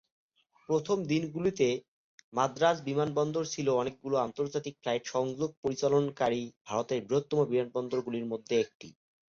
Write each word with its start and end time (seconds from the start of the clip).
প্রথম 0.69 0.97
দিনগুলিতে, 1.05 1.67
মাদ্রাজ 2.33 2.77
বিমানবন্দর 2.87 3.43
ছিল 3.53 3.67
অনেকগুলি 3.81 4.17
আন্তর্জাতিক 4.19 4.75
ফ্লাইট 4.81 5.03
সংযোগ 5.07 5.49
পরিচালনাকারী 5.63 6.43
ভারতের 6.67 6.99
বৃহত্তম 7.07 7.39
বিমানবন্দরগুলির 7.45 8.29
মধ্যে 8.31 8.55
একটি। 8.63 8.87